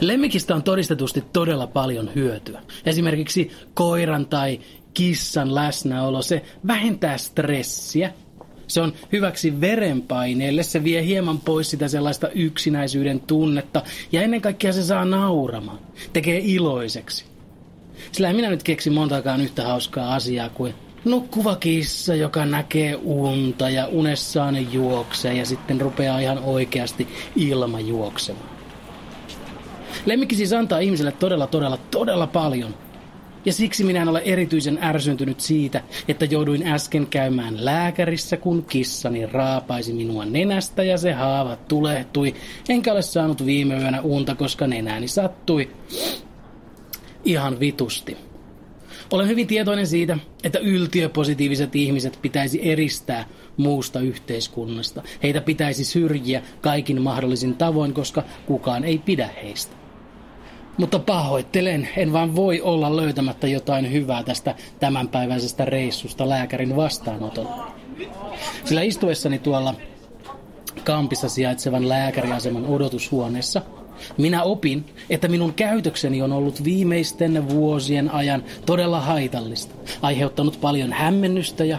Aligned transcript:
Lemmikistä 0.00 0.54
on 0.54 0.62
todistetusti 0.62 1.24
todella 1.32 1.66
paljon 1.66 2.10
hyötyä. 2.14 2.62
Esimerkiksi 2.86 3.50
koiran 3.74 4.26
tai 4.26 4.60
kissan 4.94 5.54
läsnäolo, 5.54 6.22
se 6.22 6.42
vähentää 6.66 7.18
stressiä, 7.18 8.12
se 8.66 8.80
on 8.80 8.92
hyväksi 9.12 9.60
verenpaineelle, 9.60 10.62
se 10.62 10.84
vie 10.84 11.04
hieman 11.04 11.38
pois 11.38 11.70
sitä 11.70 11.88
sellaista 11.88 12.28
yksinäisyyden 12.28 13.20
tunnetta 13.20 13.82
ja 14.12 14.22
ennen 14.22 14.40
kaikkea 14.40 14.72
se 14.72 14.82
saa 14.82 15.04
nauramaan, 15.04 15.78
tekee 16.12 16.40
iloiseksi. 16.44 17.24
Sillä 18.12 18.30
en 18.30 18.36
minä 18.36 18.50
nyt 18.50 18.62
keksi 18.62 18.90
montakaan 18.90 19.40
yhtä 19.40 19.64
hauskaa 19.66 20.14
asiaa 20.14 20.48
kuin 20.48 20.74
nukkuva 21.04 21.56
kissa, 21.56 22.14
joka 22.14 22.46
näkee 22.46 22.94
unta 23.02 23.70
ja 23.70 23.86
unessaan 23.86 24.54
ne 24.54 24.60
juoksee 24.60 25.34
ja 25.34 25.46
sitten 25.46 25.80
rupeaa 25.80 26.18
ihan 26.18 26.38
oikeasti 26.38 27.08
ilma 27.36 27.80
juoksemaan. 27.80 28.53
Lemmikki 30.06 30.34
siis 30.36 30.52
antaa 30.52 30.78
ihmiselle 30.78 31.12
todella, 31.12 31.46
todella, 31.46 31.78
todella 31.90 32.26
paljon. 32.26 32.74
Ja 33.44 33.52
siksi 33.52 33.84
minä 33.84 34.02
en 34.02 34.08
ole 34.08 34.22
erityisen 34.24 34.78
ärsyntynyt 34.82 35.40
siitä, 35.40 35.82
että 36.08 36.24
jouduin 36.24 36.66
äsken 36.66 37.06
käymään 37.06 37.64
lääkärissä, 37.64 38.36
kun 38.36 38.64
kissani 38.64 39.26
raapaisi 39.26 39.92
minua 39.92 40.24
nenästä 40.24 40.82
ja 40.82 40.98
se 40.98 41.12
haava 41.12 41.56
tulehtui. 41.56 42.34
Enkä 42.68 42.92
ole 42.92 43.02
saanut 43.02 43.46
viime 43.46 43.78
yönä 43.78 44.00
unta, 44.00 44.34
koska 44.34 44.66
nenäni 44.66 45.08
sattui 45.08 45.70
ihan 47.24 47.60
vitusti. 47.60 48.16
Olen 49.10 49.28
hyvin 49.28 49.46
tietoinen 49.46 49.86
siitä, 49.86 50.18
että 50.44 50.58
yltiöpositiiviset 50.58 51.76
ihmiset 51.76 52.18
pitäisi 52.22 52.70
eristää 52.70 53.26
muusta 53.56 54.00
yhteiskunnasta. 54.00 55.02
Heitä 55.22 55.40
pitäisi 55.40 55.84
syrjiä 55.84 56.42
kaikin 56.60 57.02
mahdollisin 57.02 57.54
tavoin, 57.54 57.94
koska 57.94 58.22
kukaan 58.46 58.84
ei 58.84 58.98
pidä 58.98 59.28
heistä. 59.42 59.83
Mutta 60.78 60.98
pahoittelen, 60.98 61.88
en 61.96 62.12
vaan 62.12 62.36
voi 62.36 62.60
olla 62.60 62.96
löytämättä 62.96 63.46
jotain 63.46 63.92
hyvää 63.92 64.22
tästä 64.22 64.54
tämänpäiväisestä 64.80 65.64
reissusta 65.64 66.28
lääkärin 66.28 66.76
vastaanotolla. 66.76 67.72
Sillä 68.64 68.82
istuessani 68.82 69.38
tuolla 69.38 69.74
kampissa 70.84 71.28
sijaitsevan 71.28 71.88
lääkäriaseman 71.88 72.66
odotushuoneessa 72.66 73.62
minä 74.16 74.42
opin, 74.42 74.84
että 75.10 75.28
minun 75.28 75.54
käytökseni 75.54 76.22
on 76.22 76.32
ollut 76.32 76.64
viimeisten 76.64 77.48
vuosien 77.48 78.10
ajan 78.10 78.44
todella 78.66 79.00
haitallista, 79.00 79.74
aiheuttanut 80.02 80.60
paljon 80.60 80.92
hämmennystä 80.92 81.64
ja 81.64 81.78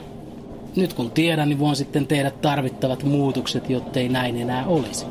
nyt 0.76 0.94
kun 0.94 1.12
tiedän, 1.12 1.50
niin 1.50 1.60
voin 1.60 1.76
sitten 1.76 2.08
tehdä 2.08 2.32
tarvittavat 2.32 3.04
muutokset, 3.04 3.70
jottei 3.70 4.10
näin 4.10 4.42
enää 4.42 4.66
olisi. 4.68 5.06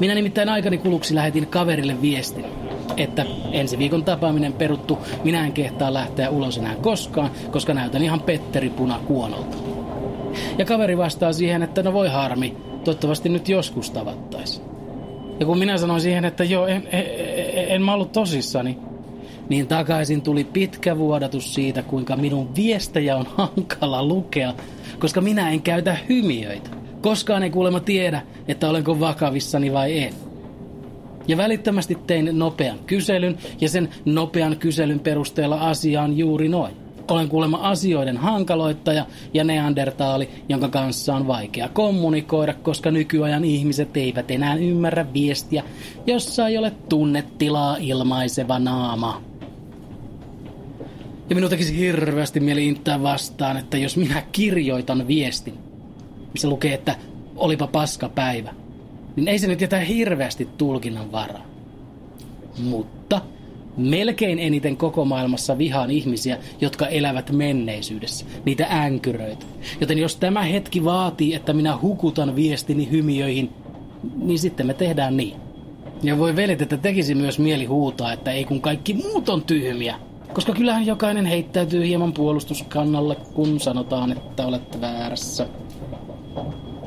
Minä 0.00 0.14
nimittäin 0.14 0.48
aikani 0.48 0.78
kuluksi 0.78 1.14
lähetin 1.14 1.46
kaverille 1.46 2.02
viestin, 2.02 2.44
että 2.96 3.26
ensi 3.52 3.78
viikon 3.78 4.04
tapaaminen 4.04 4.52
peruttu, 4.52 4.98
minä 5.24 5.46
en 5.46 5.52
kehtaa 5.52 5.94
lähteä 5.94 6.30
ulos 6.30 6.58
enää 6.58 6.74
koskaan, 6.74 7.30
koska 7.50 7.74
näytän 7.74 8.02
ihan 8.02 8.20
Petteri 8.20 8.70
Puna 8.70 9.00
kuonolta. 9.06 9.56
Ja 10.58 10.64
kaveri 10.64 10.98
vastaa 10.98 11.32
siihen, 11.32 11.62
että 11.62 11.82
no 11.82 11.92
voi 11.92 12.08
harmi, 12.08 12.56
toivottavasti 12.84 13.28
nyt 13.28 13.48
joskus 13.48 13.90
tavattaisi. 13.90 14.60
Ja 15.40 15.46
kun 15.46 15.58
minä 15.58 15.78
sanoin 15.78 16.00
siihen, 16.00 16.24
että 16.24 16.44
joo, 16.44 16.66
en, 16.66 16.88
en, 16.92 17.04
en 17.68 17.82
mä 17.82 17.94
ollut 17.94 18.12
tosissani, 18.12 18.78
niin 19.48 19.66
takaisin 19.66 20.22
tuli 20.22 20.44
pitkä 20.44 20.98
vuodatus 20.98 21.54
siitä, 21.54 21.82
kuinka 21.82 22.16
minun 22.16 22.54
viestejä 22.56 23.16
on 23.16 23.26
hankala 23.36 24.04
lukea, 24.04 24.54
koska 24.98 25.20
minä 25.20 25.50
en 25.50 25.62
käytä 25.62 25.96
hymiöitä. 26.08 26.70
Koskaan 27.00 27.42
ei 27.42 27.50
kuulemma 27.50 27.80
tiedä, 27.80 28.22
että 28.48 28.68
olenko 28.68 29.00
vakavissani 29.00 29.72
vai 29.72 29.98
en. 29.98 30.23
Ja 31.28 31.36
välittömästi 31.36 31.98
tein 32.06 32.38
nopean 32.38 32.78
kyselyn, 32.86 33.38
ja 33.60 33.68
sen 33.68 33.88
nopean 34.04 34.56
kyselyn 34.56 35.00
perusteella 35.00 35.56
asia 35.56 36.02
on 36.02 36.18
juuri 36.18 36.48
noin. 36.48 36.76
Olen 37.10 37.28
kuulemma 37.28 37.56
asioiden 37.56 38.16
hankaloittaja 38.16 39.06
ja 39.34 39.44
neandertaali, 39.44 40.28
jonka 40.48 40.68
kanssa 40.68 41.14
on 41.14 41.26
vaikea 41.26 41.68
kommunikoida, 41.68 42.54
koska 42.54 42.90
nykyajan 42.90 43.44
ihmiset 43.44 43.96
eivät 43.96 44.30
enää 44.30 44.54
ymmärrä 44.54 45.06
viestiä, 45.12 45.62
jossa 46.06 46.48
ei 46.48 46.58
ole 46.58 46.72
tunnetilaa 46.88 47.76
ilmaiseva 47.80 48.58
naama. 48.58 49.22
Ja 51.30 51.34
minun 51.34 51.50
tekisi 51.50 51.78
hirveästi 51.78 52.40
mieli 52.40 52.66
inttää 52.66 53.02
vastaan, 53.02 53.56
että 53.56 53.78
jos 53.78 53.96
minä 53.96 54.22
kirjoitan 54.32 55.08
viestin, 55.08 55.54
missä 56.32 56.48
lukee, 56.48 56.74
että 56.74 56.96
olipa 57.36 57.66
paska 57.66 58.08
päivä, 58.08 58.54
niin 59.16 59.28
ei 59.28 59.38
se 59.38 59.46
nyt 59.46 59.60
jätä 59.60 59.80
hirveästi 59.80 60.48
tulkinnan 60.58 61.12
varaa. 61.12 61.46
Mutta 62.62 63.20
melkein 63.76 64.38
eniten 64.38 64.76
koko 64.76 65.04
maailmassa 65.04 65.58
vihaan 65.58 65.90
ihmisiä, 65.90 66.38
jotka 66.60 66.86
elävät 66.86 67.30
menneisyydessä, 67.30 68.26
niitä 68.44 68.66
änkyröitä. 68.66 69.46
Joten 69.80 69.98
jos 69.98 70.16
tämä 70.16 70.42
hetki 70.42 70.84
vaatii, 70.84 71.34
että 71.34 71.52
minä 71.52 71.78
hukutan 71.82 72.36
viestini 72.36 72.90
hymiöihin, 72.90 73.50
niin 74.16 74.38
sitten 74.38 74.66
me 74.66 74.74
tehdään 74.74 75.16
niin. 75.16 75.36
Ja 76.02 76.18
voi 76.18 76.36
velit, 76.36 76.62
että 76.62 76.76
tekisi 76.76 77.14
myös 77.14 77.38
mieli 77.38 77.64
huutaa, 77.64 78.12
että 78.12 78.32
ei 78.32 78.44
kun 78.44 78.60
kaikki 78.60 78.94
muut 78.94 79.28
on 79.28 79.42
tyhmiä. 79.42 79.96
Koska 80.32 80.52
kyllähän 80.52 80.86
jokainen 80.86 81.26
heittäytyy 81.26 81.86
hieman 81.86 82.12
puolustuskannalle, 82.12 83.16
kun 83.34 83.60
sanotaan, 83.60 84.12
että 84.12 84.46
olette 84.46 84.80
väärässä. 84.80 85.46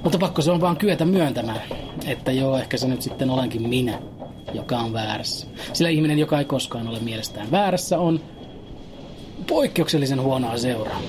Mutta 0.03 0.17
pakko 0.17 0.41
se 0.41 0.51
on 0.51 0.61
vaan 0.61 0.77
kyetä 0.77 1.05
myöntämään, 1.05 1.61
että 2.07 2.31
joo, 2.31 2.57
ehkä 2.57 2.77
se 2.77 2.87
nyt 2.87 3.01
sitten 3.01 3.29
olenkin 3.29 3.69
minä, 3.69 3.99
joka 4.53 4.77
on 4.77 4.93
väärässä. 4.93 5.47
Sillä 5.73 5.89
ihminen, 5.89 6.19
joka 6.19 6.39
ei 6.39 6.45
koskaan 6.45 6.87
ole 6.87 6.99
mielestään 6.99 7.51
väärässä, 7.51 7.99
on 7.99 8.19
poikkeuksellisen 9.47 10.21
huonoa 10.21 10.57
seuraa. 10.57 11.01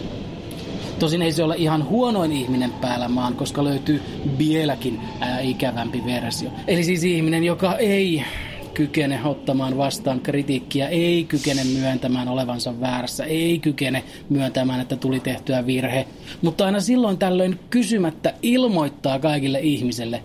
Tosin 0.99 1.23
ei 1.23 1.33
se 1.33 1.45
ole 1.45 1.55
ihan 1.57 1.89
huonoin 1.89 2.33
ihminen 2.33 2.73
päällä 2.73 3.09
maan, 3.09 3.35
koska 3.35 3.65
löytyy 3.65 4.03
vieläkin 4.39 5.01
ää, 5.21 5.41
ikävämpi 5.41 6.03
versio. 6.07 6.51
Eli 6.67 6.85
siis 6.85 7.05
ihminen, 7.05 7.45
joka 7.45 7.77
ei 7.77 8.25
kykene 8.75 9.21
ottamaan 9.25 9.79
vastaan 9.79 10.21
kritiikkiä, 10.21 10.89
ei 10.89 11.25
kykene 11.25 11.65
myöntämään 11.65 12.29
olevansa 12.29 12.81
väärässä, 12.81 13.25
ei 13.25 13.59
kykene 13.59 14.05
myöntämään, 14.29 14.81
että 14.81 14.97
tuli 14.97 15.21
tehtyä 15.21 15.67
virhe, 15.67 16.07
mutta 16.43 16.65
aina 16.65 16.81
silloin 16.81 17.19
tällöin 17.19 17.59
kysymättä 17.71 18.35
ilmoittaa 18.43 19.19
kaikille 19.19 19.61
ihmiselle, 19.61 20.23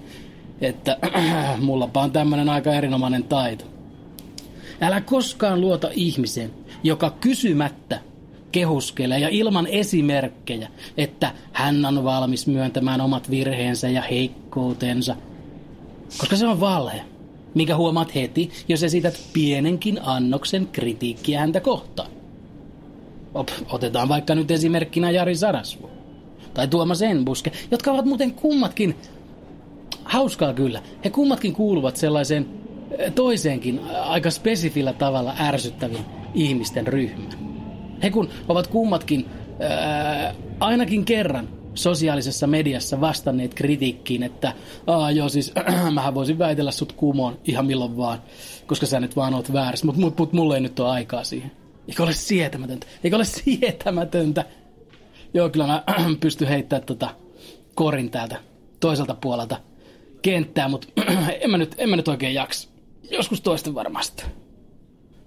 että 0.62 0.97
mullapa 1.62 2.02
on 2.02 2.12
tämmöinen 2.12 2.50
aika 2.50 2.74
erinomainen 2.74 3.24
taito. 3.24 3.66
Älä 4.81 5.02
koskaan 5.02 5.62
luota 5.62 5.90
ihmiseen, 5.94 6.52
joka 6.84 7.09
kysymättä 7.09 8.00
kehuskelee 8.52 9.19
ja 9.19 9.30
ilman 9.30 9.68
esimerkkejä, 9.68 10.68
että 10.97 11.31
hän 11.53 11.86
on 11.86 12.03
valmis 12.03 12.47
myöntämään 12.47 13.02
omat 13.02 13.30
virheensä 13.30 13.90
ja 13.90 14.02
heikkoutensa, 14.02 15.16
koska 16.18 16.36
se 16.36 16.47
on 16.47 16.59
valhe 16.59 17.02
minkä 17.53 17.75
huomaat 17.75 18.16
heti, 18.16 18.52
jos 18.68 18.84
esität 18.84 19.22
pienenkin 19.34 20.00
annoksen 20.03 20.68
kritiikkiä 20.68 21.40
häntä 21.40 21.59
kohtaan. 21.59 22.12
Op, 23.34 23.50
otetaan 23.70 24.09
vaikka 24.09 24.35
nyt 24.35 24.52
esimerkkinä 24.52 25.12
Jari 25.12 25.35
Sarasvu 25.35 25.90
tai 26.53 26.68
Tuomas 26.68 27.02
Enbuske, 27.02 27.52
jotka 27.72 27.91
ovat 27.91 28.06
muuten 28.06 28.34
kummatkin, 28.34 28.96
hauskaa 30.13 30.53
kyllä, 30.53 30.81
he 31.06 31.09
kummatkin 31.09 31.53
kuuluvat 31.53 31.96
sellaiseen 31.96 32.46
eh, 32.97 33.12
toiseenkin 33.12 33.79
aika 34.03 34.31
spesifillä 34.31 34.94
tavalla 34.94 35.35
ärsyttävien 35.40 36.06
ihmisten 36.34 36.88
ryhmään. 36.88 37.38
He 38.03 38.09
kun 38.09 38.29
ovat 38.47 38.68
kummatkin 38.68 39.25
ää, 39.59 40.35
ainakin 40.59 41.06
kerran 41.06 41.50
sosiaalisessa 41.73 42.47
mediassa 42.47 43.02
vastanneet 43.02 43.53
kritiikkiin, 43.53 44.23
että 44.23 44.53
Aa, 44.88 45.11
joo 45.11 45.29
siis 45.29 45.53
mähän 45.93 46.16
voisin 46.16 46.40
väitellä 46.40 46.72
sut 46.72 46.91
kumoon 46.91 47.40
ihan 47.46 47.66
milloin 47.66 47.97
vaan, 47.97 48.22
koska 48.67 48.85
sä 48.85 48.99
nyt 48.99 49.16
vaan 49.16 49.34
oot 49.34 49.53
väärässä, 49.53 49.85
mutta 49.85 50.02
mut, 50.02 50.17
mut, 50.17 50.34
mulle 50.34 50.55
ei 50.55 50.61
nyt 50.61 50.79
ole 50.79 50.90
aikaa 50.90 51.23
siihen. 51.23 51.52
Eikö 51.88 52.03
ole 52.03 52.14
sietämätöntä? 52.14 52.88
Eikö 53.03 53.16
ole 53.16 53.26
sietämätöntä? 53.26 54.46
Joo, 55.34 55.49
kyllä 55.49 55.67
mä 55.67 55.84
pystyn 56.20 56.47
heittämään 56.47 56.85
tota 56.85 57.09
korin 57.76 58.09
täältä 58.11 58.35
toiselta 58.79 59.14
puolelta 59.14 59.72
kenttää, 60.23 60.67
mutta 60.67 60.87
en, 61.41 61.52
mä 61.52 61.58
nyt, 61.58 61.75
en 61.78 61.90
mä 61.90 61.96
nyt 61.96 62.08
oikein 62.08 62.34
jaksa. 62.34 62.70
Joskus 63.11 63.41
toista 63.41 63.73
varmasti. 63.73 64.23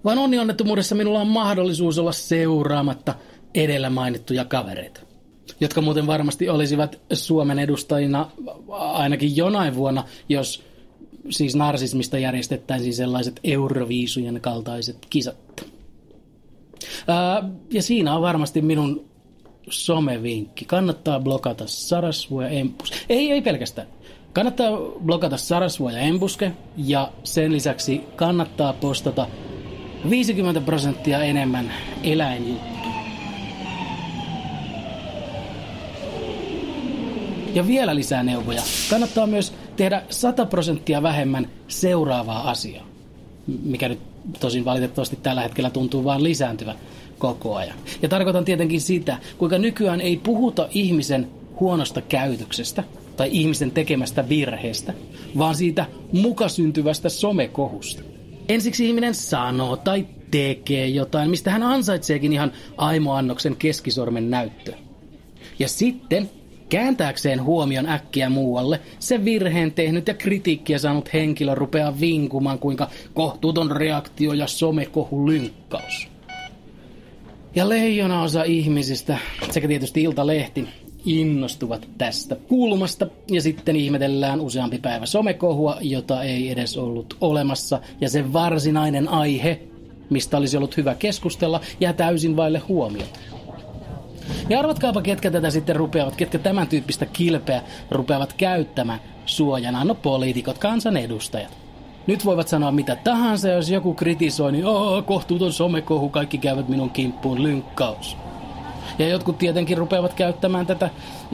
Vaan 0.03 0.17
onni 0.17 0.39
onnettomuudessa 0.39 0.95
minulla 0.95 1.21
on 1.21 1.27
mahdollisuus 1.27 1.99
olla 1.99 2.11
seuraamatta 2.11 3.15
edellä 3.55 3.89
mainittuja 3.89 4.45
kavereita 4.45 5.07
jotka 5.59 5.81
muuten 5.81 6.07
varmasti 6.07 6.49
olisivat 6.49 6.99
Suomen 7.13 7.59
edustajina 7.59 8.31
ainakin 8.69 9.37
jonain 9.37 9.75
vuonna, 9.75 10.03
jos 10.29 10.63
siis 11.29 11.55
narsismista 11.55 12.17
järjestettäisiin 12.17 12.93
sellaiset 12.93 13.39
Euroviisujen 13.43 14.41
kaltaiset 14.41 14.97
kisat. 15.09 15.65
Ää, 17.07 17.49
ja 17.71 17.81
siinä 17.81 18.15
on 18.15 18.21
varmasti 18.21 18.61
minun 18.61 19.05
somevinkki. 19.69 20.65
Kannattaa 20.65 21.19
blokata 21.19 21.63
Sarasvu 21.67 22.41
ja 22.41 22.49
Empus. 22.49 22.91
Ei, 23.09 23.31
ei 23.31 23.41
pelkästään. 23.41 23.87
Kannattaa 24.37 24.77
blokata 25.05 25.37
Sarasvuo 25.37 25.89
ja 25.89 25.99
Embuske 25.99 26.51
ja 26.77 27.11
sen 27.23 27.51
lisäksi 27.51 28.01
kannattaa 28.15 28.73
postata 28.73 29.27
50 30.09 30.61
prosenttia 30.61 31.23
enemmän 31.23 31.73
eläinjuttuja. 32.03 32.93
Ja 37.53 37.67
vielä 37.67 37.95
lisää 37.95 38.23
neuvoja. 38.23 38.61
Kannattaa 38.89 39.27
myös 39.27 39.53
tehdä 39.75 40.01
100 40.09 40.45
prosenttia 40.45 41.03
vähemmän 41.03 41.49
seuraavaa 41.67 42.49
asiaa, 42.49 42.85
mikä 43.63 43.89
nyt 43.89 43.99
tosin 44.39 44.65
valitettavasti 44.65 45.15
tällä 45.15 45.41
hetkellä 45.41 45.69
tuntuu 45.69 46.03
vaan 46.03 46.23
lisääntyvän 46.23 46.77
koko 47.19 47.55
ajan. 47.55 47.77
Ja 48.01 48.09
tarkoitan 48.09 48.45
tietenkin 48.45 48.81
sitä, 48.81 49.17
kuinka 49.37 49.57
nykyään 49.57 50.01
ei 50.01 50.17
puhuta 50.17 50.67
ihmisen 50.71 51.27
huonosta 51.59 52.01
käytöksestä 52.01 52.83
tai 53.17 53.29
ihmisen 53.31 53.71
tekemästä 53.71 54.29
virheestä, 54.29 54.93
vaan 55.37 55.55
siitä 55.55 55.85
mukasyntyvästä 56.11 57.09
somekohusta. 57.09 58.03
Ensiksi 58.49 58.87
ihminen 58.87 59.15
sanoo 59.15 59.77
tai 59.77 60.07
tekee 60.31 60.87
jotain, 60.87 61.29
mistä 61.29 61.51
hän 61.51 61.63
ansaitseekin 61.63 62.33
ihan 62.33 62.51
aimoannoksen 62.77 63.55
keskisormen 63.55 64.29
näyttö. 64.29 64.73
Ja 65.59 65.67
sitten 65.67 66.29
Kääntääkseen 66.69 67.43
huomion 67.43 67.89
äkkiä 67.89 68.29
muualle, 68.29 68.79
se 68.99 69.25
virheen 69.25 69.71
tehnyt 69.71 70.07
ja 70.07 70.13
kritiikkiä 70.13 70.77
saanut 70.77 71.13
henkilö 71.13 71.55
rupeaa 71.55 71.99
vinkumaan, 71.99 72.59
kuinka 72.59 72.89
kohtuuton 73.13 73.71
reaktio 73.71 74.33
ja 74.33 74.47
somekohu 74.47 75.27
lynkkaus. 75.27 76.07
Ja 77.55 77.69
leijona 77.69 78.21
osa 78.21 78.43
ihmisistä, 78.43 79.17
sekä 79.51 79.67
tietysti 79.67 80.03
Iltalehti, 80.03 80.67
innostuvat 81.05 81.87
tästä 81.97 82.35
kulmasta 82.35 83.07
ja 83.31 83.41
sitten 83.41 83.75
ihmetellään 83.75 84.41
useampi 84.41 84.79
päivä 84.79 85.05
somekohua, 85.05 85.77
jota 85.81 86.23
ei 86.23 86.51
edes 86.51 86.77
ollut 86.77 87.17
olemassa 87.21 87.79
ja 88.01 88.09
se 88.09 88.33
varsinainen 88.33 89.09
aihe, 89.09 89.59
mistä 90.09 90.37
olisi 90.37 90.57
ollut 90.57 90.77
hyvä 90.77 90.95
keskustella, 90.95 91.61
jää 91.79 91.93
täysin 91.93 92.35
vaille 92.35 92.59
huomiota. 92.59 93.19
Ja 94.49 94.59
arvatkaapa, 94.59 95.01
ketkä 95.01 95.31
tätä 95.31 95.49
sitten 95.49 95.75
rupeavat, 95.75 96.15
ketkä 96.15 96.39
tämän 96.39 96.67
tyyppistä 96.67 97.05
kilpeä 97.05 97.61
rupeavat 97.91 98.33
käyttämään 98.33 98.99
suojana. 99.25 99.83
No 99.83 99.95
poliitikot, 99.95 100.57
kansanedustajat. 100.57 101.57
Nyt 102.07 102.25
voivat 102.25 102.47
sanoa 102.47 102.71
mitä 102.71 102.95
tahansa, 102.95 103.49
jos 103.49 103.69
joku 103.69 103.93
kritisoi, 103.93 104.51
niin 104.51 104.65
oh, 104.65 105.05
kohtuuton 105.05 105.53
somekohu, 105.53 106.09
kaikki 106.09 106.37
käyvät 106.37 106.67
minun 106.67 106.89
kimppuun, 106.89 107.43
lynkkaus. 107.43 108.17
Ja 108.99 109.07
jotkut 109.07 109.37
tietenkin 109.37 109.77
rupeavat 109.77 110.13
käyttämään 110.13 110.65
tätä 110.65 110.89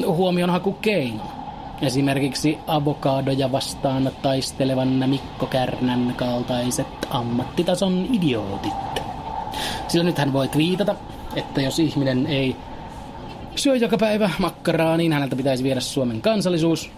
huomionhakukeinoa. 0.08 1.44
Esimerkiksi 1.82 2.58
avokaadoja 2.68 3.52
vastaan 3.52 4.12
taistelevan 4.22 4.88
Mikko 4.88 5.46
Kärnän 5.46 6.14
kaltaiset 6.18 6.88
ammattitason 7.10 8.08
idiootit. 8.12 8.74
Sillä 9.88 10.04
nythän 10.04 10.34
voi 10.34 10.48
twiitata, 10.48 10.96
että 11.36 11.62
jos 11.62 11.80
ihminen 11.80 12.28
ei 12.28 12.56
syö 13.56 13.76
joka 13.76 13.98
päivä 13.98 14.30
makkaraa, 14.40 14.98
niin 14.98 15.14
häneltä 15.14 15.36
pitäisi 15.36 15.64
viedä 15.64 15.80
Suomen 15.80 16.22
kansallisuus. 16.22 16.92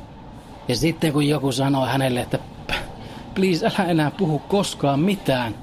Ja 0.68 0.76
sitten 0.76 1.14
kun 1.14 1.28
joku 1.28 1.52
sanoo 1.52 1.86
hänelle, 1.86 2.20
että 2.20 2.40
please 3.36 3.66
älä 3.68 3.90
enää 3.90 4.12
puhu 4.12 4.40
koskaan 4.40 5.00
mitään, 5.00 5.56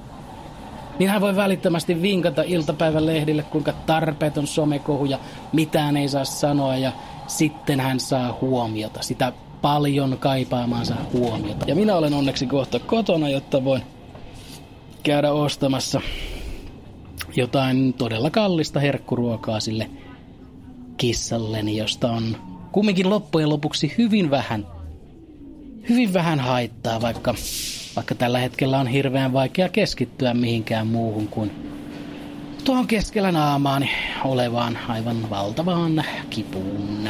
niin 0.99 1.11
hän 1.11 1.21
voi 1.21 1.37
välittömästi 1.37 2.03
vinkata 2.03 2.43
iltapäivän 2.43 3.07
lehdille, 3.07 3.43
kuinka 3.43 3.73
tarpeeton 3.73 4.47
somekohu 4.47 5.05
ja 5.05 5.19
mitään 5.53 5.97
ei 5.97 6.09
saa 6.09 6.25
sanoa 6.25 6.77
ja 6.77 6.93
sitten 7.27 7.81
hän 7.81 8.01
saa 8.01 8.39
huomiota, 8.41 9.03
sitä 9.03 9.33
paljon 9.63 10.19
kaipaamaansa 10.19 10.95
huomiota. 11.13 11.65
Ja 11.69 11.75
minä 11.75 11.97
olen 11.97 12.15
onneksi 12.15 12.47
kohta 12.47 12.79
kotona, 12.79 13.29
jotta 13.29 13.65
voin 13.65 13.83
käydä 15.03 15.33
ostamassa 15.33 16.01
jotain 17.37 17.93
todella 17.93 18.31
kallista 18.31 18.81
herkkuruokaa 18.81 19.61
sille 19.61 19.91
kissalleni, 20.97 21.77
josta 21.77 22.13
on 22.13 22.37
kumminkin 22.73 23.11
loppujen 23.11 23.49
lopuksi 23.49 23.95
hyvin 23.99 24.31
vähän, 24.31 24.67
hyvin 25.89 26.13
vähän 26.13 26.41
haittaa, 26.41 27.01
vaikka, 27.01 27.35
vaikka 27.97 28.15
tällä 28.15 28.39
hetkellä 28.39 28.79
on 28.79 28.87
hirveän 28.87 29.33
vaikea 29.33 29.69
keskittyä 29.69 30.35
mihinkään 30.35 30.87
muuhun 30.87 31.29
kuin 31.29 31.51
tuohon 32.65 32.87
keskellä 32.87 33.33
naamaani 33.33 33.91
olevaan 34.25 34.79
aivan 34.89 35.31
valtavaan 35.31 36.05
kipuun. 36.31 37.09